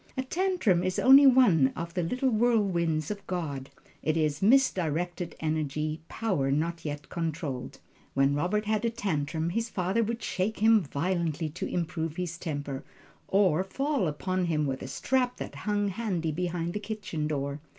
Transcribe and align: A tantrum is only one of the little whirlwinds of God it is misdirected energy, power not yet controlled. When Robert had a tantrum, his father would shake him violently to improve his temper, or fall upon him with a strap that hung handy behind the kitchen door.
A 0.17 0.23
tantrum 0.23 0.81
is 0.81 0.97
only 0.97 1.27
one 1.27 1.67
of 1.75 1.93
the 1.93 2.01
little 2.01 2.31
whirlwinds 2.31 3.11
of 3.11 3.27
God 3.27 3.69
it 4.01 4.17
is 4.17 4.41
misdirected 4.41 5.35
energy, 5.39 6.01
power 6.09 6.49
not 6.51 6.83
yet 6.83 7.07
controlled. 7.09 7.77
When 8.15 8.33
Robert 8.33 8.65
had 8.65 8.83
a 8.83 8.89
tantrum, 8.89 9.51
his 9.51 9.69
father 9.69 10.01
would 10.03 10.23
shake 10.23 10.57
him 10.57 10.81
violently 10.81 11.49
to 11.49 11.67
improve 11.71 12.15
his 12.15 12.39
temper, 12.39 12.83
or 13.27 13.63
fall 13.63 14.07
upon 14.07 14.45
him 14.45 14.65
with 14.65 14.81
a 14.81 14.87
strap 14.87 15.37
that 15.37 15.53
hung 15.53 15.89
handy 15.89 16.31
behind 16.31 16.73
the 16.73 16.79
kitchen 16.79 17.27
door. 17.27 17.59